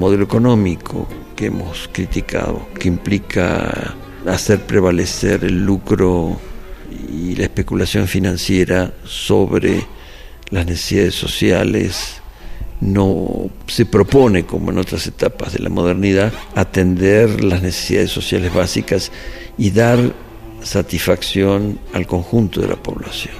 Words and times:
Modelo 0.00 0.24
económico 0.24 1.06
que 1.36 1.46
hemos 1.46 1.88
criticado, 1.92 2.66
que 2.78 2.88
implica 2.88 3.94
hacer 4.26 4.60
prevalecer 4.60 5.44
el 5.44 5.64
lucro 5.64 6.40
y 7.12 7.36
la 7.36 7.44
especulación 7.44 8.08
financiera 8.08 8.92
sobre 9.04 9.84
las 10.50 10.66
necesidades 10.66 11.14
sociales, 11.14 12.20
no 12.80 13.50
se 13.66 13.84
propone, 13.84 14.46
como 14.46 14.70
en 14.70 14.78
otras 14.78 15.06
etapas 15.06 15.52
de 15.52 15.58
la 15.58 15.68
modernidad, 15.68 16.32
atender 16.54 17.44
las 17.44 17.62
necesidades 17.62 18.10
sociales 18.10 18.52
básicas 18.54 19.12
y 19.58 19.70
dar 19.70 20.14
satisfacción 20.62 21.78
al 21.92 22.06
conjunto 22.06 22.62
de 22.62 22.68
la 22.68 22.76
población. 22.76 23.34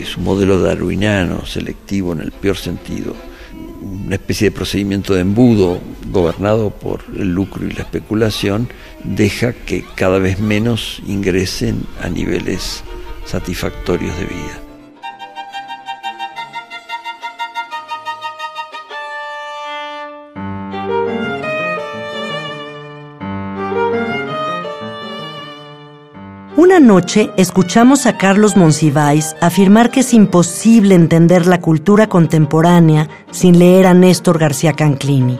Es 0.00 0.16
un 0.16 0.24
modelo 0.24 0.60
darwiniano, 0.60 1.44
selectivo 1.46 2.12
en 2.12 2.20
el 2.20 2.30
peor 2.30 2.56
sentido, 2.56 3.16
una 4.06 4.16
especie 4.16 4.50
de 4.50 4.56
procedimiento 4.56 5.14
de 5.14 5.20
embudo 5.20 5.80
gobernado 6.10 6.70
por 6.70 7.04
el 7.16 7.32
lucro 7.32 7.66
y 7.66 7.72
la 7.72 7.82
especulación, 7.82 8.68
deja 9.04 9.52
que 9.52 9.84
cada 9.94 10.18
vez 10.18 10.40
menos 10.40 11.02
ingresen 11.06 11.84
a 12.02 12.08
niveles 12.08 12.82
satisfactorios 13.24 14.16
de 14.18 14.24
vida. 14.24 14.65
Una 26.56 26.80
noche 26.80 27.30
escuchamos 27.36 28.06
a 28.06 28.16
Carlos 28.16 28.56
Monsiváis 28.56 29.36
afirmar 29.42 29.90
que 29.90 30.00
es 30.00 30.14
imposible 30.14 30.94
entender 30.94 31.46
la 31.46 31.60
cultura 31.60 32.06
contemporánea 32.06 33.10
sin 33.30 33.58
leer 33.58 33.86
a 33.86 33.92
Néstor 33.92 34.38
García 34.38 34.72
Canclini. 34.72 35.38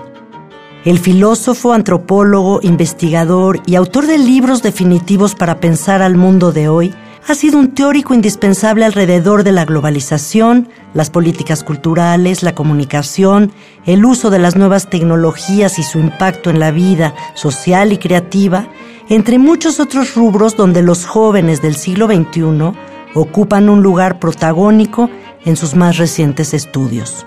El 0.85 0.99
filósofo, 0.99 1.73
antropólogo, 1.73 2.61
investigador 2.63 3.63
y 3.65 3.77
autor 3.77 4.07
de 4.07 4.19
libros 4.19 4.63
definitivos 4.63 5.35
para 5.35 5.59
pensar 5.59 6.03
al 6.03 6.17
mundo 6.19 6.53
de 6.53 6.69
hoy, 6.69 6.95
ha 7.27 7.35
sido 7.35 7.59
un 7.59 7.75
teórico 7.75 8.13
indispensable 8.13 8.85
alrededor 8.85 9.43
de 9.43 9.53
la 9.53 9.65
globalización, 9.65 10.69
las 10.93 11.09
políticas 11.09 11.65
culturales, 11.65 12.43
la 12.43 12.55
comunicación, 12.55 13.53
el 13.87 14.05
uso 14.05 14.29
de 14.29 14.39
las 14.39 14.55
nuevas 14.55 14.91
tecnologías 14.91 15.79
y 15.79 15.83
su 15.83 15.99
impacto 15.99 16.51
en 16.51 16.61
la 16.61 16.73
vida 16.73 17.15
social 17.35 17.93
y 17.93 17.97
creativa, 17.97 18.69
entre 19.09 19.39
muchos 19.39 19.79
otros 19.81 20.15
rubros 20.15 20.57
donde 20.57 20.83
los 20.83 21.07
jóvenes 21.07 21.63
del 21.63 21.77
siglo 21.77 22.07
XXI 22.07 22.73
ocupan 23.15 23.69
un 23.69 23.83
lugar 23.83 24.19
protagónico 24.19 25.09
en 25.45 25.57
sus 25.57 25.75
más 25.75 25.97
recientes 25.97 26.55
estudios. 26.55 27.27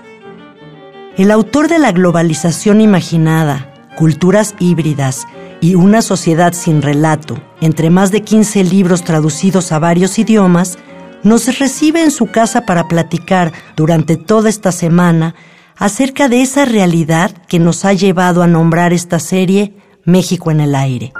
El 1.16 1.30
autor 1.30 1.68
de 1.68 1.78
La 1.78 1.92
globalización 1.92 2.80
imaginada, 2.80 3.66
Culturas 3.96 4.54
híbridas 4.58 5.26
y 5.60 5.74
Una 5.74 6.00
sociedad 6.00 6.52
sin 6.52 6.80
relato, 6.80 7.38
entre 7.60 7.90
más 7.90 8.10
de 8.12 8.22
15 8.22 8.64
libros 8.64 9.02
traducidos 9.02 9.72
a 9.72 9.78
varios 9.78 10.18
idiomas, 10.18 10.78
nos 11.22 11.58
recibe 11.58 12.02
en 12.02 12.10
su 12.10 12.26
casa 12.26 12.64
para 12.64 12.88
platicar 12.88 13.52
durante 13.76 14.16
toda 14.16 14.48
esta 14.48 14.72
semana 14.72 15.34
acerca 15.76 16.28
de 16.28 16.42
esa 16.42 16.64
realidad 16.64 17.30
que 17.46 17.58
nos 17.58 17.84
ha 17.84 17.92
llevado 17.92 18.42
a 18.42 18.46
nombrar 18.46 18.92
esta 18.92 19.18
serie 19.18 19.74
México 20.04 20.50
en 20.50 20.60
el 20.60 20.74
aire. 20.74 21.12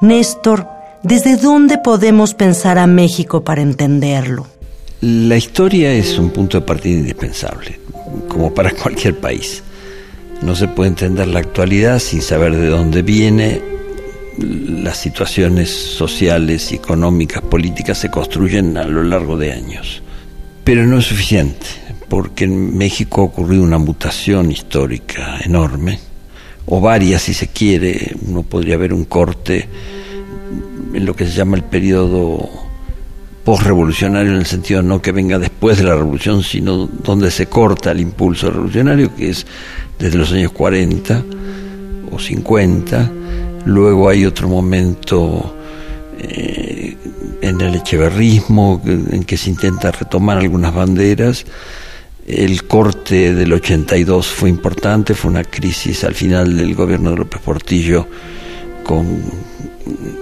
Néstor, 0.00 0.68
¿desde 1.02 1.36
dónde 1.36 1.78
podemos 1.78 2.34
pensar 2.34 2.78
a 2.78 2.86
México 2.86 3.42
para 3.42 3.62
entenderlo? 3.62 4.46
La 5.00 5.36
historia 5.36 5.92
es 5.92 6.18
un 6.18 6.30
punto 6.30 6.60
de 6.60 6.66
partida 6.66 6.98
indispensable, 6.98 7.80
como 8.28 8.54
para 8.54 8.70
cualquier 8.82 9.18
país. 9.18 9.64
No 10.40 10.54
se 10.54 10.68
puede 10.68 10.90
entender 10.90 11.26
la 11.26 11.40
actualidad 11.40 11.98
sin 11.98 12.22
saber 12.22 12.54
de 12.54 12.68
dónde 12.68 13.02
viene. 13.02 13.60
Las 14.38 14.98
situaciones 14.98 15.68
sociales, 15.68 16.70
económicas, 16.70 17.42
políticas 17.42 17.98
se 17.98 18.08
construyen 18.08 18.76
a 18.76 18.84
lo 18.84 19.02
largo 19.02 19.36
de 19.36 19.52
años. 19.52 20.00
Pero 20.62 20.86
no 20.86 20.98
es 20.98 21.06
suficiente, 21.06 21.66
porque 22.08 22.44
en 22.44 22.76
México 22.78 23.22
ha 23.22 23.24
ocurrido 23.24 23.64
una 23.64 23.78
mutación 23.78 24.52
histórica 24.52 25.40
enorme, 25.44 25.98
o 26.70 26.80
varias 26.80 27.22
si 27.22 27.34
se 27.34 27.48
quiere. 27.48 28.14
Uno 28.26 28.42
podría 28.42 28.76
ver 28.76 28.92
un 28.92 29.04
corte 29.04 29.68
en 30.92 31.04
lo 31.04 31.14
que 31.14 31.26
se 31.26 31.32
llama 31.32 31.56
el 31.56 31.64
periodo 31.64 32.48
postrevolucionario 33.44 34.32
en 34.32 34.38
el 34.38 34.46
sentido 34.46 34.82
no 34.82 35.00
que 35.00 35.10
venga 35.10 35.38
después 35.38 35.78
de 35.78 35.84
la 35.84 35.94
revolución, 35.94 36.42
sino 36.42 36.86
donde 36.86 37.30
se 37.30 37.46
corta 37.46 37.92
el 37.92 38.00
impulso 38.00 38.50
revolucionario, 38.50 39.14
que 39.14 39.30
es 39.30 39.46
desde 39.98 40.18
los 40.18 40.30
años 40.32 40.52
40 40.52 41.24
o 42.12 42.18
50. 42.18 43.10
Luego 43.64 44.08
hay 44.08 44.26
otro 44.26 44.48
momento 44.48 45.56
eh, 46.18 46.96
en 47.40 47.60
el 47.60 47.76
echeverrismo 47.76 48.82
en 48.84 49.24
que 49.24 49.38
se 49.38 49.48
intenta 49.50 49.92
retomar 49.92 50.38
algunas 50.38 50.74
banderas. 50.74 51.46
El 52.28 52.64
corte 52.64 53.34
del 53.34 53.50
82 53.54 54.26
fue 54.26 54.50
importante, 54.50 55.14
fue 55.14 55.30
una 55.30 55.44
crisis 55.44 56.04
al 56.04 56.14
final 56.14 56.58
del 56.58 56.74
gobierno 56.74 57.12
de 57.12 57.16
López 57.16 57.40
Portillo 57.40 58.06
con 58.84 59.22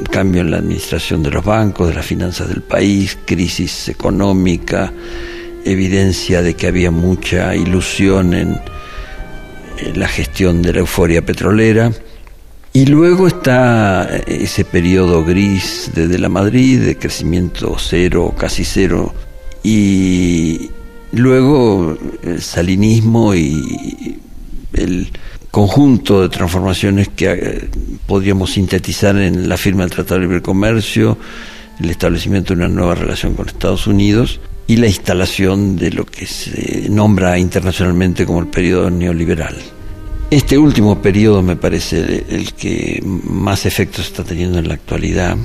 cambio 0.08 0.42
en 0.42 0.52
la 0.52 0.58
administración 0.58 1.24
de 1.24 1.32
los 1.32 1.44
bancos, 1.44 1.88
de 1.88 1.94
las 1.94 2.06
finanzas 2.06 2.48
del 2.48 2.62
país, 2.62 3.18
crisis 3.24 3.88
económica, 3.88 4.92
evidencia 5.64 6.42
de 6.42 6.54
que 6.54 6.68
había 6.68 6.92
mucha 6.92 7.56
ilusión 7.56 8.34
en, 8.34 8.60
la 9.96 10.06
gestión 10.06 10.62
de 10.62 10.74
la 10.74 10.78
euforia 10.78 11.26
petrolera. 11.26 11.90
Y 12.72 12.86
luego 12.86 13.26
está 13.26 14.08
ese 14.28 14.64
periodo 14.64 15.24
gris 15.24 15.90
desde 15.92 16.20
la 16.20 16.28
Madrid, 16.28 16.80
de 16.80 16.96
crecimiento 16.96 17.76
cero, 17.80 18.32
casi 18.38 18.64
cero, 18.64 19.12
y 19.64 20.70
luego 21.12 21.96
el 22.22 22.42
salinismo 22.42 23.34
y 23.34 24.18
el 24.72 25.08
conjunto 25.50 26.22
de 26.22 26.28
transformaciones 26.28 27.08
que 27.08 27.32
eh, 27.32 27.68
podríamos 28.06 28.52
sintetizar 28.52 29.16
en 29.16 29.48
la 29.48 29.56
firma 29.56 29.82
del 29.84 29.90
Tratado 29.90 30.20
de 30.20 30.26
Libre 30.26 30.42
Comercio, 30.42 31.16
el 31.80 31.90
establecimiento 31.90 32.54
de 32.54 32.64
una 32.64 32.68
nueva 32.68 32.94
relación 32.94 33.34
con 33.34 33.48
Estados 33.48 33.86
Unidos 33.86 34.40
y 34.66 34.76
la 34.76 34.86
instalación 34.86 35.76
de 35.76 35.92
lo 35.92 36.04
que 36.04 36.26
se 36.26 36.88
nombra 36.90 37.38
internacionalmente 37.38 38.26
como 38.26 38.40
el 38.40 38.48
periodo 38.48 38.90
neoliberal. 38.90 39.56
Este 40.30 40.58
último 40.58 41.00
periodo 41.00 41.40
me 41.40 41.56
parece 41.56 42.24
el 42.28 42.52
que 42.52 43.00
más 43.04 43.64
efectos 43.64 44.06
está 44.06 44.24
teniendo 44.24 44.58
en 44.58 44.68
la 44.68 44.74
actualidad 44.74 45.36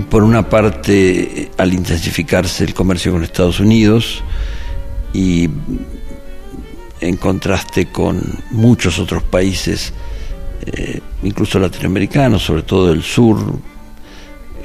por 0.00 0.22
una 0.22 0.48
parte, 0.48 1.50
al 1.58 1.74
intensificarse 1.74 2.64
el 2.64 2.72
comercio 2.72 3.12
con 3.12 3.22
Estados 3.22 3.60
Unidos 3.60 4.22
y 5.12 5.50
en 7.00 7.16
contraste 7.16 7.86
con 7.86 8.22
muchos 8.50 8.98
otros 8.98 9.22
países, 9.22 9.92
eh, 10.64 11.00
incluso 11.22 11.58
latinoamericanos, 11.58 12.42
sobre 12.42 12.62
todo 12.62 12.88
del 12.88 13.02
sur, 13.02 13.38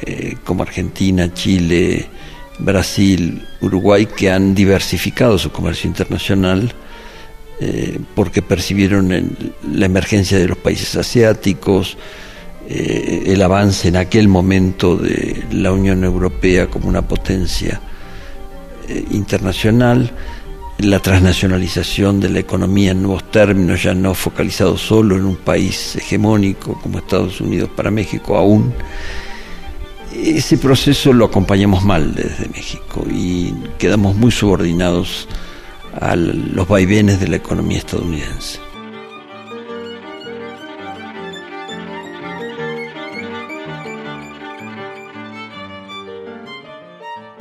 eh, 0.02 0.38
como 0.46 0.64
Argentina, 0.64 1.34
Chile, 1.34 2.08
Brasil, 2.60 3.46
Uruguay, 3.60 4.06
que 4.06 4.32
han 4.32 4.56
diversificado 4.56 5.38
su 5.38 5.52
comercio 5.52 5.90
internacional 5.90 6.74
porque 8.14 8.44
percibieron 8.44 9.10
la 9.74 9.86
emergencia 9.88 10.38
de 10.38 10.48
los 10.48 10.60
países 10.60 10.96
asiáticos, 10.96 11.98
eh, 12.70 13.24
el 13.28 13.42
avance 13.42 13.88
en 13.88 13.96
aquel 13.96 14.28
momento 14.28 14.98
de 14.98 15.46
la 15.52 15.72
Unión 15.72 16.04
Europea 16.04 16.68
como 16.68 16.90
una 16.90 17.02
potencia 17.02 17.80
eh, 18.90 19.06
internacional, 19.12 20.12
la 20.80 21.00
transnacionalización 21.00 22.20
de 22.20 22.30
la 22.30 22.40
economía 22.40 22.92
en 22.92 23.04
nuevos 23.04 23.32
términos, 23.32 23.82
ya 23.84 23.94
no 23.94 24.14
focalizado 24.14 24.78
solo 24.78 25.16
en 25.16 25.26
un 25.26 25.38
país 25.38 25.96
hegemónico 25.96 26.78
como 26.82 26.98
Estados 26.98 27.40
Unidos 27.40 27.70
para 27.74 27.90
México 27.90 28.36
aún. 28.36 28.74
Ese 30.14 30.58
proceso 30.58 31.14
lo 31.14 31.26
acompañamos 31.26 31.86
mal 31.86 32.14
desde 32.14 32.50
México 32.50 33.06
y 33.10 33.54
quedamos 33.78 34.16
muy 34.18 34.32
subordinados 34.32 35.30
a 36.02 36.18
los 36.18 36.68
vaivenes 36.68 37.22
de 37.22 37.30
la 37.30 37.38
economía 37.38 37.78
estadounidense. 37.78 38.67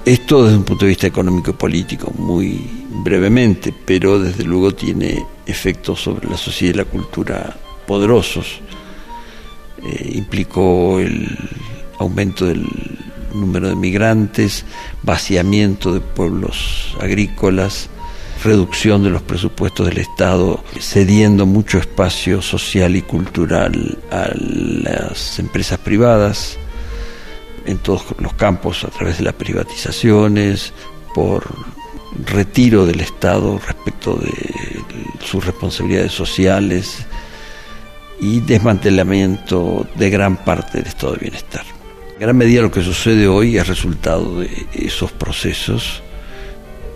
Esto 0.06 0.44
desde 0.44 0.58
un 0.58 0.62
punto 0.62 0.84
de 0.84 0.90
vista 0.90 1.08
económico 1.08 1.50
y 1.50 1.54
político, 1.54 2.12
muy 2.16 2.64
brevemente, 3.02 3.74
pero 3.84 4.20
desde 4.20 4.44
luego 4.44 4.72
tiene 4.72 5.26
efectos 5.46 6.00
sobre 6.00 6.30
la 6.30 6.36
sociedad 6.36 6.74
y 6.74 6.76
la 6.76 6.84
cultura 6.84 7.56
poderosos. 7.88 8.60
Eh, 9.82 10.12
implicó 10.14 11.00
el 11.00 11.36
aumento 11.98 12.46
del 12.46 12.68
número 13.34 13.68
de 13.68 13.74
migrantes, 13.74 14.64
vaciamiento 15.02 15.92
de 15.92 15.98
pueblos 15.98 16.96
agrícolas, 17.00 17.90
reducción 18.44 19.02
de 19.02 19.10
los 19.10 19.22
presupuestos 19.22 19.88
del 19.88 19.98
Estado, 19.98 20.62
cediendo 20.78 21.46
mucho 21.46 21.78
espacio 21.78 22.42
social 22.42 22.94
y 22.94 23.02
cultural 23.02 23.98
a 24.12 24.28
las 24.36 25.40
empresas 25.40 25.80
privadas 25.80 26.58
en 27.66 27.78
todos 27.78 28.04
los 28.18 28.32
campos 28.34 28.84
a 28.84 28.88
través 28.88 29.18
de 29.18 29.24
las 29.24 29.34
privatizaciones, 29.34 30.72
por 31.14 31.44
retiro 32.24 32.86
del 32.86 33.00
Estado 33.00 33.58
respecto 33.58 34.16
de 34.16 34.32
sus 35.24 35.44
responsabilidades 35.44 36.12
sociales 36.12 37.06
y 38.20 38.40
desmantelamiento 38.40 39.86
de 39.96 40.10
gran 40.10 40.36
parte 40.44 40.78
del 40.78 40.86
estado 40.86 41.14
de 41.14 41.20
bienestar. 41.20 41.64
En 42.14 42.20
gran 42.20 42.36
medida 42.36 42.62
lo 42.62 42.70
que 42.70 42.82
sucede 42.82 43.28
hoy 43.28 43.58
es 43.58 43.66
resultado 43.66 44.40
de 44.40 44.66
esos 44.72 45.12
procesos 45.12 46.02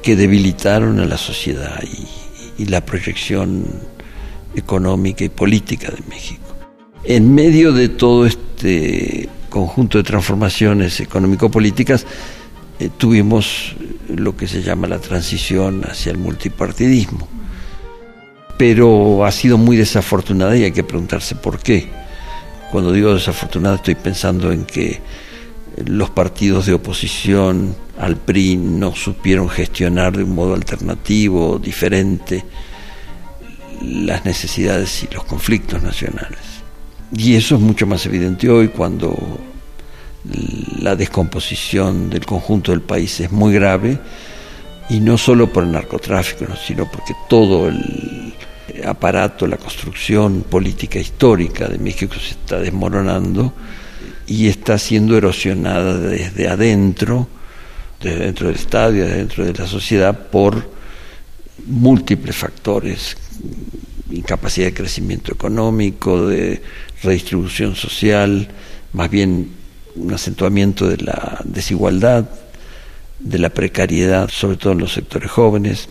que 0.02 0.17
debilitaron 0.17 0.99
a 1.00 1.06
la 1.06 1.19
sociedad 1.19 1.82
y, 1.82 2.62
y 2.62 2.67
la 2.67 2.84
proyección 2.84 3.67
económica 4.55 5.25
y 5.25 5.28
política 5.28 5.90
de 5.90 6.02
México. 6.08 6.56
En 7.05 7.34
medio 7.34 7.72
de 7.72 7.88
todo 7.88 8.26
este 8.26 9.28
conjunto 9.50 9.99
de 9.99 10.05
transformaciones 10.05 11.00
económico-políticas, 11.00 12.06
eh, 12.79 12.88
tuvimos 12.97 13.76
lo 14.08 14.35
que 14.37 14.49
se 14.49 14.62
llama 14.62 14.87
la 14.87 14.99
transición 14.99 15.82
hacia 15.85 16.12
el 16.12 16.19
multipartidismo. 16.19 17.29
Pero 18.56 19.25
ha 19.26 19.32
sido 19.32 19.58
muy 19.58 19.76
desafortunada 19.76 20.56
y 20.56 20.64
hay 20.64 20.73
que 20.73 20.85
preguntarse 20.85 21.35
por 21.35 21.58
qué. 21.58 21.88
Cuando 22.70 22.93
digo 22.93 23.12
desafortunada 23.12 23.76
estoy 23.76 23.97
pensando 23.97 24.52
en 24.52 24.64
que 24.64 25.00
los 25.85 26.11
partidos 26.11 26.67
de 26.67 26.75
oposición 26.75 27.75
al 27.99 28.17
PRI 28.17 28.56
no 28.56 28.94
supieron 28.94 29.49
gestionar 29.49 30.17
de 30.17 30.25
un 30.25 30.35
modo 30.35 30.55
alternativo, 30.55 31.58
diferente, 31.58 32.44
las 33.82 34.25
necesidades 34.25 35.03
y 35.03 35.14
los 35.14 35.25
conflictos 35.25 35.82
nacionales. 35.82 36.50
Y 37.17 37.35
eso 37.35 37.57
es 37.57 37.61
mucho 37.61 37.87
más 37.87 38.07
evidente 38.07 38.49
hoy 38.49 38.69
cuando 38.69 39.17
la 40.81 40.95
descomposición 40.95 42.11
del 42.11 42.25
conjunto 42.25 42.73
del 42.73 42.83
país 42.83 43.21
es 43.21 43.33
muy 43.33 43.55
grave 43.55 43.99
y 44.89 45.01
no 45.01 45.17
solo 45.17 45.53
por 45.53 45.65
el 45.65 45.73
narcotráfico, 45.73 46.47
sino 46.57 46.91
porque 46.91 47.15
todo 47.29 47.69
el 47.69 48.35
aparato, 48.85 49.47
la 49.47 49.57
construcción 49.57 50.43
política 50.43 50.99
histórica 50.99 51.69
de 51.69 51.79
México 51.79 52.15
se 52.15 52.33
está 52.33 52.59
desmoronando 52.59 53.53
y 54.27 54.49
está 54.49 54.79
siendo 54.79 55.17
erosionada 55.17 55.99
desde 55.99 56.49
adentro, 56.49 57.29
desde 58.01 58.27
dentro 58.27 58.47
del 58.47 58.56
Estado 58.56 58.95
y 58.95 58.99
desde 58.99 59.17
dentro 59.17 59.45
de 59.45 59.53
la 59.53 59.67
sociedad 59.67 60.29
por 60.29 60.71
múltiples 61.67 62.37
factores, 62.37 63.17
incapacidad 64.11 64.67
de 64.67 64.75
crecimiento 64.75 65.33
económico, 65.33 66.27
de 66.27 66.62
redistribución 67.03 67.75
social, 67.75 68.49
más 68.93 69.11
bien 69.11 69.51
un 69.97 70.12
acentuamiento 70.12 70.89
de 70.89 70.99
la 70.99 71.41
desigualdad, 71.45 72.29
de 73.19 73.39
la 73.39 73.51
precariedad, 73.51 74.29
sobre 74.31 74.57
todo 74.57 74.73
en 74.73 74.81
los 74.81 74.93
sectores 74.93 75.31
jóvenes, 75.31 75.89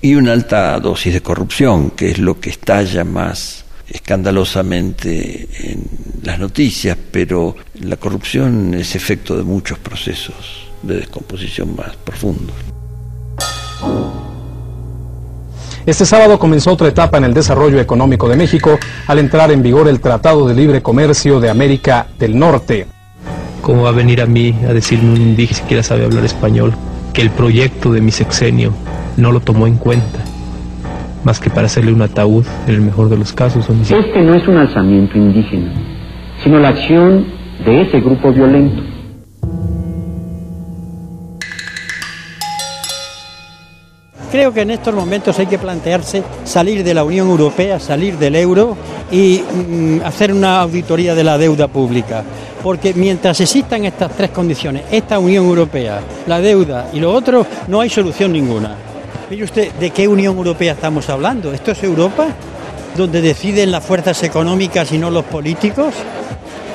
y 0.00 0.14
una 0.14 0.32
alta 0.32 0.78
dosis 0.80 1.14
de 1.14 1.22
corrupción, 1.22 1.90
que 1.90 2.10
es 2.10 2.18
lo 2.18 2.38
que 2.40 2.50
estalla 2.50 3.04
más 3.04 3.64
escandalosamente 3.88 5.48
en 5.70 5.84
las 6.22 6.38
noticias, 6.38 6.96
pero 7.10 7.56
la 7.80 7.96
corrupción 7.96 8.74
es 8.74 8.96
efecto 8.96 9.36
de 9.36 9.44
muchos 9.44 9.78
procesos 9.78 10.66
de 10.82 10.96
descomposición 10.96 11.74
más 11.76 11.96
profundos. 11.96 12.56
Este 15.86 16.04
sábado 16.04 16.40
comenzó 16.40 16.72
otra 16.72 16.88
etapa 16.88 17.16
en 17.16 17.22
el 17.22 17.32
desarrollo 17.32 17.78
económico 17.78 18.28
de 18.28 18.34
México 18.34 18.76
al 19.06 19.20
entrar 19.20 19.52
en 19.52 19.62
vigor 19.62 19.86
el 19.86 20.00
Tratado 20.00 20.48
de 20.48 20.52
Libre 20.52 20.82
Comercio 20.82 21.38
de 21.38 21.48
América 21.48 22.08
del 22.18 22.36
Norte. 22.36 22.88
¿Cómo 23.62 23.84
va 23.84 23.90
a 23.90 23.92
venir 23.92 24.20
a 24.20 24.26
mí 24.26 24.52
a 24.68 24.72
decirme 24.72 25.12
un 25.12 25.20
indígena 25.20 25.46
que 25.46 25.54
siquiera 25.54 25.82
sabe 25.84 26.04
hablar 26.04 26.24
español 26.24 26.74
que 27.12 27.22
el 27.22 27.30
proyecto 27.30 27.92
de 27.92 28.00
mi 28.00 28.10
sexenio 28.10 28.72
no 29.16 29.30
lo 29.30 29.38
tomó 29.38 29.68
en 29.68 29.76
cuenta? 29.76 30.18
Más 31.22 31.38
que 31.38 31.50
para 31.50 31.66
hacerle 31.66 31.92
un 31.92 32.02
ataúd 32.02 32.44
en 32.66 32.74
el 32.74 32.80
mejor 32.80 33.08
de 33.08 33.18
los 33.18 33.32
casos. 33.32 33.70
Este 33.70 34.22
no 34.22 34.34
es 34.34 34.48
un 34.48 34.56
alzamiento 34.56 35.16
indígena, 35.16 35.72
sino 36.42 36.58
la 36.58 36.70
acción 36.70 37.26
de 37.64 37.82
ese 37.82 38.00
grupo 38.00 38.32
violento 38.32 38.95
Creo 44.30 44.52
que 44.52 44.62
en 44.62 44.70
estos 44.70 44.92
momentos 44.92 45.38
hay 45.38 45.46
que 45.46 45.58
plantearse 45.58 46.22
salir 46.44 46.82
de 46.82 46.94
la 46.94 47.04
Unión 47.04 47.28
Europea, 47.28 47.78
salir 47.78 48.18
del 48.18 48.34
euro 48.34 48.76
y 49.10 49.40
mm, 49.40 50.00
hacer 50.04 50.32
una 50.32 50.60
auditoría 50.60 51.14
de 51.14 51.24
la 51.24 51.38
deuda 51.38 51.68
pública. 51.68 52.24
Porque 52.62 52.92
mientras 52.94 53.40
existan 53.40 53.84
estas 53.84 54.12
tres 54.16 54.30
condiciones, 54.30 54.82
esta 54.90 55.18
Unión 55.18 55.44
Europea, 55.44 56.00
la 56.26 56.40
deuda 56.40 56.88
y 56.92 56.98
lo 56.98 57.12
otro, 57.12 57.46
no 57.68 57.80
hay 57.80 57.88
solución 57.88 58.32
ninguna. 58.32 58.74
Mire 59.30 59.44
usted, 59.44 59.72
¿de 59.74 59.90
qué 59.90 60.08
Unión 60.08 60.36
Europea 60.36 60.72
estamos 60.72 61.08
hablando? 61.08 61.52
¿Esto 61.52 61.70
es 61.70 61.82
Europa? 61.84 62.26
¿Donde 62.96 63.20
deciden 63.20 63.70
las 63.70 63.84
fuerzas 63.84 64.22
económicas 64.24 64.90
y 64.92 64.98
no 64.98 65.10
los 65.10 65.24
políticos? 65.24 65.94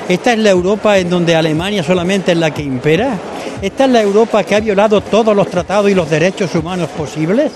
¿Esta 0.07 0.33
es 0.33 0.39
la 0.39 0.49
Europa 0.49 0.97
en 0.97 1.09
donde 1.09 1.35
Alemania 1.35 1.83
solamente 1.83 2.31
es 2.31 2.37
la 2.37 2.51
que 2.51 2.63
impera? 2.63 3.17
¿Esta 3.61 3.85
es 3.85 3.91
la 3.91 4.01
Europa 4.01 4.43
que 4.43 4.55
ha 4.55 4.59
violado 4.59 5.01
todos 5.01 5.35
los 5.35 5.47
tratados 5.47 5.91
y 5.91 5.93
los 5.93 6.09
derechos 6.09 6.55
humanos 6.55 6.89
posibles? 6.97 7.51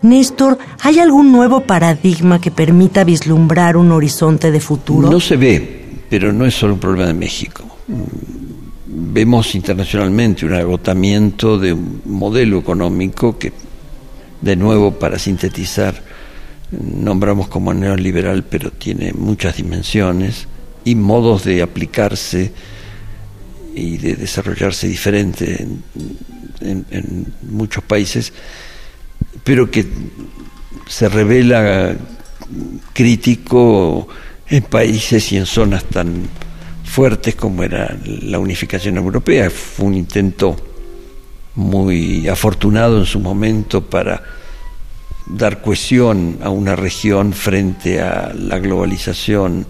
Néstor, 0.00 0.56
¿hay 0.80 0.98
algún 0.98 1.30
nuevo 1.30 1.60
paradigma 1.60 2.40
que 2.40 2.50
permita 2.50 3.04
vislumbrar 3.04 3.76
un 3.76 3.92
horizonte 3.92 4.50
de 4.50 4.60
futuro? 4.60 5.10
No 5.10 5.20
se 5.20 5.36
ve, 5.36 6.00
pero 6.08 6.32
no 6.32 6.46
es 6.46 6.54
solo 6.54 6.74
un 6.74 6.80
problema 6.80 7.08
de 7.08 7.14
México. 7.14 7.64
Vemos 8.86 9.54
internacionalmente 9.54 10.46
un 10.46 10.54
agotamiento 10.54 11.58
de 11.58 11.74
un 11.74 12.00
modelo 12.06 12.58
económico 12.60 13.38
que, 13.38 13.52
de 14.40 14.56
nuevo, 14.56 14.92
para 14.92 15.18
sintetizar, 15.18 16.02
nombramos 16.70 17.48
como 17.48 17.74
neoliberal, 17.74 18.42
pero 18.42 18.70
tiene 18.70 19.12
muchas 19.12 19.58
dimensiones 19.58 20.48
y 20.84 20.94
modos 20.94 21.44
de 21.44 21.62
aplicarse 21.62 22.52
y 23.74 23.96
de 23.98 24.16
desarrollarse 24.16 24.88
diferente 24.88 25.66
en, 26.60 27.32
muchos 27.42 27.82
países, 27.84 28.32
pero 29.44 29.70
que 29.70 29.86
se 30.88 31.08
revela 31.08 31.96
crítico 32.92 34.08
en 34.48 34.62
países 34.64 35.32
y 35.32 35.36
en 35.36 35.46
zonas 35.46 35.84
tan 35.84 36.28
fuertes 36.84 37.34
como 37.34 37.62
era 37.62 37.96
la 38.04 38.38
unificación 38.38 38.96
europea. 38.96 39.50
Fue 39.50 39.86
un 39.86 39.94
intento 39.94 40.56
muy 41.54 42.28
afortunado 42.28 42.98
en 42.98 43.06
su 43.06 43.20
momento 43.20 43.82
para 43.82 44.22
dar 45.26 45.62
cohesión 45.62 46.38
a 46.42 46.50
una 46.50 46.76
región 46.76 47.32
frente 47.32 48.00
a 48.00 48.32
la 48.34 48.58
globalización 48.58 49.66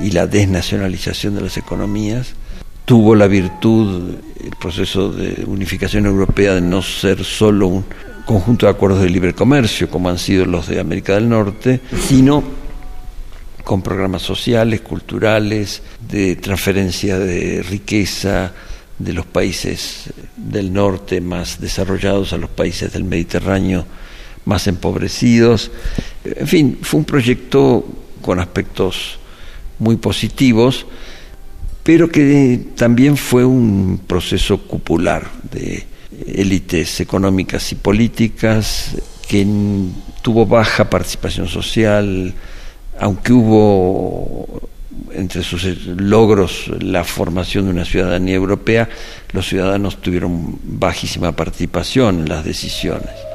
y 0.00 0.10
la 0.10 0.26
desnacionalización 0.26 1.34
de 1.34 1.42
las 1.42 1.56
economías, 1.56 2.34
tuvo 2.84 3.14
la 3.14 3.26
virtud, 3.26 4.16
el 4.42 4.56
proceso 4.56 5.10
de 5.10 5.44
unificación 5.46 6.06
europea, 6.06 6.54
de 6.54 6.60
no 6.60 6.82
ser 6.82 7.24
solo 7.24 7.68
un 7.68 7.84
conjunto 8.26 8.66
de 8.66 8.72
acuerdos 8.72 9.00
de 9.00 9.10
libre 9.10 9.34
comercio, 9.34 9.88
como 9.88 10.08
han 10.08 10.18
sido 10.18 10.44
los 10.46 10.68
de 10.68 10.80
América 10.80 11.14
del 11.14 11.28
Norte, 11.28 11.80
sino 12.08 12.42
con 13.64 13.82
programas 13.82 14.22
sociales, 14.22 14.80
culturales, 14.80 15.82
de 16.08 16.36
transferencia 16.36 17.18
de 17.18 17.62
riqueza, 17.62 18.52
de 18.98 19.12
los 19.12 19.26
países 19.26 20.10
del 20.36 20.72
norte 20.72 21.20
más 21.20 21.60
desarrollados 21.60 22.32
a 22.32 22.38
los 22.38 22.50
países 22.50 22.92
del 22.92 23.04
Mediterráneo 23.04 23.84
más 24.44 24.66
empobrecidos. 24.66 25.70
En 26.24 26.46
fin, 26.46 26.78
fue 26.82 26.98
un 26.98 27.04
proyecto 27.04 27.84
con 28.20 28.40
aspectos 28.40 29.18
muy 29.82 29.96
positivos, 29.96 30.86
pero 31.82 32.08
que 32.08 32.60
también 32.76 33.16
fue 33.16 33.44
un 33.44 34.00
proceso 34.06 34.58
cupular 34.58 35.28
de 35.50 35.84
élites 36.26 37.00
económicas 37.00 37.72
y 37.72 37.74
políticas 37.74 38.96
que 39.28 39.44
tuvo 40.22 40.46
baja 40.46 40.88
participación 40.88 41.48
social, 41.48 42.32
aunque 43.00 43.32
hubo 43.32 44.70
entre 45.12 45.42
sus 45.42 45.64
logros 45.86 46.70
la 46.80 47.02
formación 47.02 47.64
de 47.64 47.72
una 47.72 47.84
ciudadanía 47.84 48.36
europea, 48.36 48.88
los 49.32 49.48
ciudadanos 49.48 50.00
tuvieron 50.00 50.58
bajísima 50.62 51.32
participación 51.32 52.20
en 52.20 52.28
las 52.28 52.44
decisiones. 52.44 53.31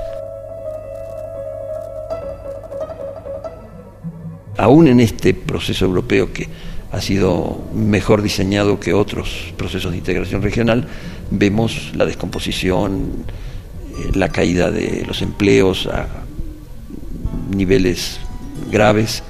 Aún 4.57 4.87
en 4.87 4.99
este 4.99 5.33
proceso 5.33 5.85
europeo 5.85 6.33
que 6.33 6.47
ha 6.91 7.01
sido 7.01 7.63
mejor 7.73 8.21
diseñado 8.21 8.79
que 8.79 8.93
otros 8.93 9.53
procesos 9.57 9.91
de 9.91 9.97
integración 9.97 10.41
regional, 10.41 10.87
vemos 11.31 11.91
la 11.95 12.05
descomposición, 12.05 13.25
eh, 13.27 14.11
la 14.15 14.29
caída 14.29 14.71
de 14.71 15.03
los 15.05 15.21
empleos 15.21 15.87
a 15.87 16.07
niveles 17.51 18.19
graves 18.71 19.23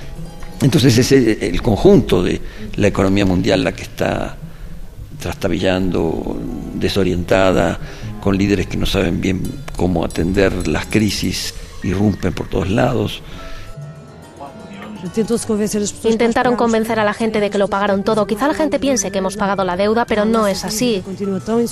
entonces 0.62 0.98
es 0.98 1.12
el 1.12 1.62
conjunto 1.62 2.24
de 2.24 2.42
la 2.76 2.88
economía 2.88 3.26
mundial 3.26 3.64
la 3.64 3.74
que 3.74 3.84
está 3.84 4.36
trastabillando, 5.20 6.40
desorientada, 6.76 7.80
con 8.22 8.38
líderes 8.38 8.68
que 8.68 8.78
no 8.78 8.86
saben 8.86 9.22
bien 9.22 9.42
cómo 9.76 10.04
atender 10.04 10.68
las 10.68 10.88
crisis, 10.88 11.54
irrumpen 11.84 12.34
por 12.34 12.48
todos 12.48 12.70
lados. 12.70 13.22
Intentaron 16.04 16.56
convencer 16.56 17.00
a 17.00 17.04
la 17.04 17.14
gente 17.14 17.40
de 17.40 17.50
que 17.50 17.58
lo 17.58 17.68
pagaron 17.68 18.04
todo. 18.04 18.26
Quizá 18.26 18.48
la 18.48 18.54
gente 18.54 18.80
piense 18.80 19.12
que 19.12 19.20
hemos 19.20 19.38
pagado 19.38 19.64
la 19.64 19.78
deuda, 19.78 20.06
pero 20.06 20.26
no 20.26 20.48
es 20.48 20.64
así. 20.66 21.04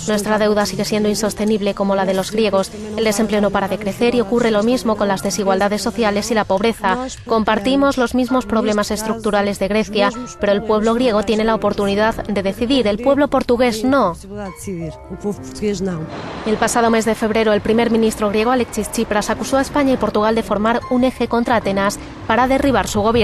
Nuestra 0.08 0.38
deuda 0.38 0.66
sigue 0.66 0.86
siendo 0.86 1.10
insostenible 1.10 1.74
como 1.74 1.96
la 1.96 2.06
de 2.06 2.14
los 2.14 2.32
griegos. 2.32 2.72
El 2.98 3.04
desempleo 3.04 3.42
no 3.42 3.50
para 3.50 3.68
de 3.68 3.78
crecer 3.78 4.16
y 4.16 4.22
ocurre 4.22 4.52
lo 4.52 4.64
mismo 4.64 4.96
con 4.96 5.08
las 5.08 5.24
desigualdades 5.24 5.82
sociales 5.82 6.30
y 6.32 6.34
la 6.34 6.46
pobreza. 6.46 6.98
Compartimos 7.26 7.98
los 7.98 8.16
mismos 8.16 8.46
problemas 8.46 8.92
estructurales 8.92 9.60
de 9.60 9.68
Grecia, 9.68 10.12
pero 10.40 10.52
el 10.52 10.64
pueblo 10.64 10.94
griego 10.94 11.24
tiene 11.24 11.44
la 11.44 11.56
oportunidad 11.56 12.16
de 12.26 12.44
decidir, 12.44 12.88
el 12.88 13.00
pueblo 13.00 13.28
portugués 13.28 13.84
no. 13.84 14.16
El 16.46 16.58
pasado 16.58 16.90
mes 16.90 17.06
de 17.06 17.16
febrero, 17.16 17.54
el 17.54 17.62
primer 17.62 17.90
ministro 17.92 18.30
griego 18.30 18.52
Alexis 18.52 18.90
Tsipras 18.90 19.30
acusó 19.30 19.58
a 19.58 19.62
España 19.62 19.94
y 19.94 19.98
Portugal 19.98 20.36
de 20.36 20.44
formar 20.44 20.82
un 20.90 21.04
eje 21.04 21.28
contra 21.28 21.56
Atenas 21.56 22.00
para 22.28 22.48
derribar 22.48 22.88
su 22.88 23.02
gobierno. 23.02 23.15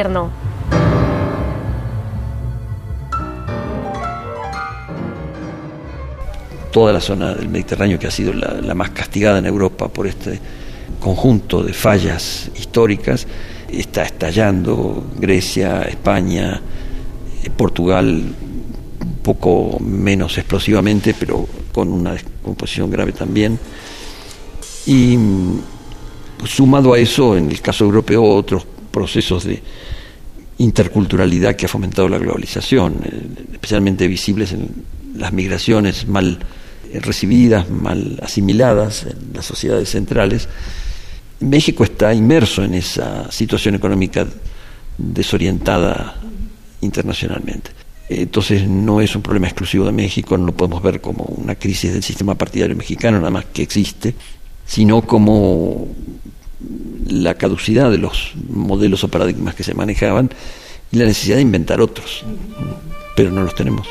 Toda 6.71 6.93
la 6.93 7.01
zona 7.01 7.33
del 7.33 7.49
Mediterráneo 7.49 7.99
que 7.99 8.07
ha 8.07 8.11
sido 8.11 8.31
la, 8.31 8.73
más 8.73 8.91
castigada 8.91 9.39
en 9.39 9.45
Europa 9.45 9.89
por 9.89 10.07
este 10.07 10.39
conjunto 11.01 11.61
de 11.61 11.73
fallas 11.73 12.49
históricas 12.55 13.27
está 13.69 14.03
estallando. 14.03 15.03
Grecia, 15.19 15.81
España, 15.81 16.61
eh, 17.43 17.49
Portugal, 17.49 18.07
un 19.01 19.15
poco 19.21 19.77
menos 19.81 20.37
explosivamente, 20.37 21.13
pero 21.19 21.45
con 21.73 21.89
una 21.91 22.13
descomposición 22.13 22.89
grave 22.89 23.11
también. 23.11 23.59
Y 24.85 25.17
pues, 26.37 26.51
sumado 26.51 26.93
a 26.93 26.99
eso, 26.99 27.35
en 27.35 27.51
el 27.51 27.59
caso 27.59 27.83
europeo, 27.83 28.23
otros 28.23 28.65
procesos 28.91 29.43
de 29.43 29.61
interculturalidad 30.57 31.55
que 31.55 31.65
ha 31.65 31.69
fomentado 31.69 32.07
la 32.07 32.17
globalización, 32.17 33.01
eh, 33.03 33.21
especialmente 33.53 34.07
visibles 34.07 34.51
en 34.51 34.69
las 35.15 35.33
migraciones 35.33 36.07
mal 36.07 36.39
eh, 36.91 36.99
recibidas, 36.99 37.69
mal 37.69 38.19
asimiladas 38.21 39.05
en 39.05 39.33
las 39.33 39.45
sociedades 39.45 39.89
centrales. 39.89 40.47
México 41.39 41.83
está 41.83 42.13
inmerso 42.13 42.63
en 42.63 42.75
esa 42.75 43.31
situación 43.31 43.75
económica 43.75 44.27
desorientada 44.97 46.15
internacionalmente. 46.81 47.71
Entonces 48.09 48.67
no 48.67 48.99
es 49.01 49.15
un 49.15 49.21
problema 49.21 49.47
exclusivo 49.47 49.85
de 49.85 49.93
México, 49.93 50.37
no 50.37 50.45
lo 50.45 50.53
podemos 50.53 50.83
ver 50.83 50.99
como 50.99 51.23
una 51.23 51.55
crisis 51.55 51.93
del 51.93 52.03
sistema 52.03 52.35
partidario 52.35 52.75
mexicano, 52.75 53.17
nada 53.17 53.31
más 53.31 53.45
que 53.45 53.63
existe, 53.63 54.13
sino 54.65 55.01
como 55.01 55.87
la 57.07 57.35
caducidad 57.35 57.91
de 57.91 57.97
los 57.97 58.33
modelos 58.49 59.03
o 59.03 59.07
paradigmas 59.07 59.55
que 59.55 59.63
se 59.63 59.73
manejaban 59.73 60.29
y 60.91 60.97
la 60.97 61.05
necesidad 61.05 61.37
de 61.37 61.41
inventar 61.43 61.81
otros, 61.81 62.23
pero 63.15 63.31
no 63.31 63.43
los 63.43 63.55
tenemos. 63.55 63.87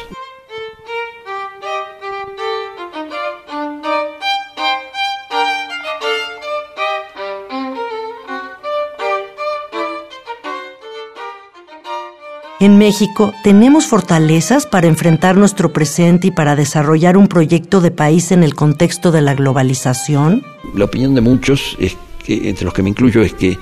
En 12.61 12.77
México 12.77 13.33
tenemos 13.43 13.87
fortalezas 13.87 14.67
para 14.67 14.87
enfrentar 14.87 15.35
nuestro 15.35 15.73
presente 15.73 16.27
y 16.27 16.31
para 16.31 16.57
desarrollar 16.57 17.17
un 17.17 17.27
proyecto 17.27 17.81
de 17.81 17.91
país 17.91 18.33
en 18.33 18.43
el 18.43 18.55
contexto 18.55 19.13
de 19.13 19.23
la 19.23 19.35
globalización. 19.35 20.43
La 20.75 20.85
opinión 20.85 21.15
de 21.15 21.23
muchos 21.23 21.75
es 21.81 21.97
entre 22.27 22.65
los 22.65 22.75
que 22.75 22.83
me 22.83 22.91
incluyo, 22.91 23.23
es 23.23 23.35
que 23.35 23.59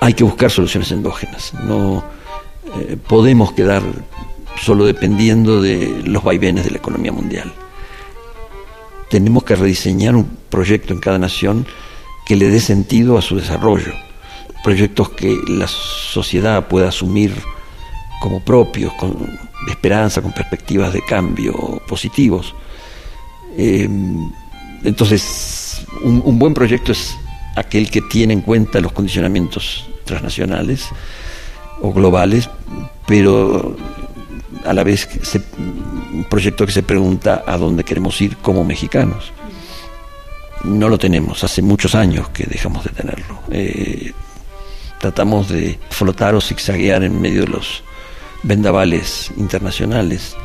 hay 0.00 0.14
que 0.14 0.24
buscar 0.24 0.50
soluciones 0.50 0.90
endógenas. 0.90 1.54
No 1.64 2.02
eh, 2.76 2.96
podemos 3.08 3.52
quedar 3.52 3.82
solo 4.60 4.84
dependiendo 4.84 5.62
de 5.62 6.02
los 6.04 6.24
vaivenes 6.24 6.64
de 6.64 6.72
la 6.72 6.78
economía 6.78 7.12
mundial. 7.12 7.52
Tenemos 9.10 9.44
que 9.44 9.54
rediseñar 9.54 10.16
un 10.16 10.24
proyecto 10.50 10.92
en 10.92 11.00
cada 11.00 11.18
nación 11.18 11.66
que 12.26 12.34
le 12.34 12.48
dé 12.48 12.60
sentido 12.60 13.16
a 13.16 13.22
su 13.22 13.36
desarrollo, 13.36 13.92
proyectos 14.64 15.10
que 15.10 15.38
la 15.46 15.68
sociedad 15.68 16.66
pueda 16.66 16.88
asumir 16.88 17.32
como 18.20 18.40
propios, 18.40 18.92
con 18.94 19.38
esperanza, 19.68 20.20
con 20.20 20.32
perspectivas 20.32 20.92
de 20.92 21.04
cambio 21.04 21.80
positivos. 21.86 22.54
Eh, 23.56 23.88
entonces, 24.82 25.84
un 26.02 26.38
buen 26.38 26.54
proyecto 26.54 26.90
es 26.90 27.16
aquel 27.56 27.90
que 27.90 28.02
tiene 28.02 28.32
en 28.32 28.40
cuenta 28.40 28.80
los 28.80 28.92
condicionamientos 28.92 29.88
transnacionales 30.04 30.88
o 31.80 31.92
globales, 31.92 32.48
pero 33.06 33.76
a 34.64 34.72
la 34.72 34.84
vez 34.84 35.08
un 35.62 36.24
proyecto 36.28 36.66
que 36.66 36.72
se 36.72 36.82
pregunta 36.82 37.42
a 37.46 37.56
dónde 37.56 37.84
queremos 37.84 38.20
ir 38.20 38.36
como 38.36 38.64
mexicanos. 38.64 39.32
No 40.64 40.88
lo 40.88 40.98
tenemos, 40.98 41.42
hace 41.42 41.60
muchos 41.60 41.94
años 41.94 42.28
que 42.28 42.44
dejamos 42.44 42.84
de 42.84 42.90
tenerlo. 42.90 43.40
Eh, 43.50 44.12
tratamos 45.00 45.48
de 45.48 45.78
flotar 45.90 46.34
o 46.36 46.40
zigzaguear 46.40 47.02
en 47.02 47.20
medio 47.20 47.42
de 47.42 47.48
los 47.48 47.82
vendavales 48.44 49.32
internacionales, 49.36 50.36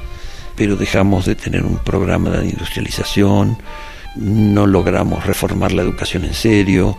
pero 0.55 0.75
dejamos 0.75 1.25
de 1.25 1.35
tener 1.35 1.63
un 1.63 1.77
programa 1.77 2.31
de 2.31 2.47
industrialización, 2.47 3.59
no 4.19 4.65
logramos 4.67 5.25
reformar 5.25 5.71
la 5.71 5.81
educación 5.81 6.25
en 6.25 6.33
serio, 6.33 6.97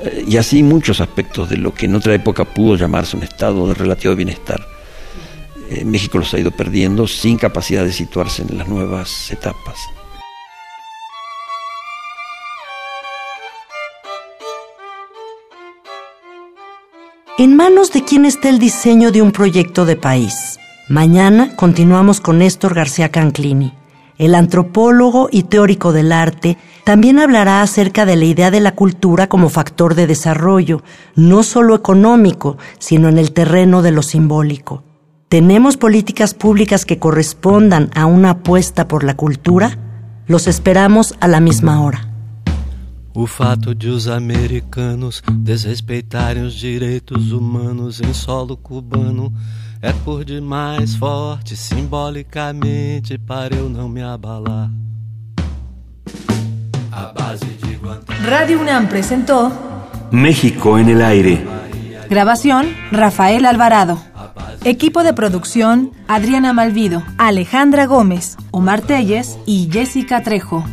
eh, 0.00 0.24
y 0.26 0.36
así 0.36 0.62
muchos 0.62 1.00
aspectos 1.00 1.48
de 1.48 1.56
lo 1.56 1.74
que 1.74 1.86
en 1.86 1.94
otra 1.94 2.14
época 2.14 2.44
pudo 2.44 2.76
llamarse 2.76 3.16
un 3.16 3.22
estado 3.22 3.66
de 3.68 3.74
relativo 3.74 4.14
bienestar. 4.14 4.66
Eh, 5.70 5.84
México 5.84 6.18
los 6.18 6.32
ha 6.34 6.38
ido 6.38 6.50
perdiendo 6.50 7.06
sin 7.06 7.36
capacidad 7.36 7.84
de 7.84 7.92
situarse 7.92 8.42
en 8.42 8.56
las 8.58 8.68
nuevas 8.68 9.30
etapas. 9.30 9.76
¿En 17.38 17.54
manos 17.54 17.92
de 17.92 18.02
quién 18.02 18.24
está 18.24 18.48
el 18.48 18.58
diseño 18.58 19.12
de 19.12 19.22
un 19.22 19.30
proyecto 19.30 19.84
de 19.84 19.94
país? 19.94 20.58
Mañana 20.88 21.54
continuamos 21.54 22.20
con 22.20 22.38
Néstor 22.38 22.74
García 22.74 23.10
Canclini 23.10 23.72
el 24.18 24.34
antropólogo 24.34 25.28
y 25.30 25.44
teórico 25.44 25.92
del 25.92 26.12
arte, 26.12 26.58
también 26.84 27.18
hablará 27.18 27.62
acerca 27.62 28.04
de 28.04 28.16
la 28.16 28.24
idea 28.24 28.50
de 28.50 28.60
la 28.60 28.74
cultura 28.74 29.28
como 29.28 29.48
factor 29.48 29.94
de 29.94 30.06
desarrollo, 30.06 30.82
no 31.14 31.42
solo 31.42 31.74
económico, 31.74 32.58
sino 32.78 33.08
en 33.08 33.18
el 33.18 33.32
terreno 33.32 33.80
de 33.82 33.92
lo 33.92 34.02
simbólico. 34.02 34.82
¿Tenemos 35.28 35.76
políticas 35.76 36.34
públicas 36.34 36.84
que 36.84 36.98
correspondan 36.98 37.90
a 37.94 38.06
una 38.06 38.30
apuesta 38.30 38.88
por 38.88 39.04
la 39.04 39.14
cultura? 39.14 39.78
Los 40.26 40.46
esperamos 40.46 41.14
a 41.20 41.28
la 41.28 41.40
misma 41.40 41.82
hora. 41.82 42.07
O 43.20 43.26
fato 43.26 43.74
de 43.74 43.88
os 43.88 44.06
americanos 44.06 45.20
desrespeitarem 45.28 46.44
os 46.44 46.54
direitos 46.54 47.32
humanos 47.32 48.00
em 48.00 48.14
solo 48.14 48.56
cubano 48.56 49.34
é 49.82 49.92
por 49.92 50.24
demais 50.24 50.94
forte 50.94 51.56
simbolicamente 51.56 53.18
para 53.18 53.56
eu 53.56 53.68
não 53.68 53.88
me 53.88 54.00
abalar. 54.00 54.70
A 56.92 57.06
base 57.06 57.44
de 57.44 57.74
Guantanamo. 57.74 58.28
Radio 58.30 58.60
UNAM 58.60 58.86
presentó 58.86 59.50
México 60.12 60.78
en 60.78 60.88
el 60.88 61.02
aire. 61.02 61.44
Grabación 62.08 62.68
Rafael 62.92 63.46
Alvarado. 63.46 63.98
Equipo 64.64 65.02
de 65.02 65.12
producción 65.12 65.90
Adriana 66.06 66.52
Malvido, 66.52 67.02
Alejandra 67.18 67.86
Gómez, 67.86 68.36
Omar 68.52 68.80
Telles 68.80 69.36
y 69.44 69.68
Jessica 69.72 70.22
Trejo. 70.22 70.64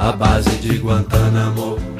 A 0.00 0.12
base 0.12 0.48
de 0.62 0.78
Guantanamo. 0.78 1.99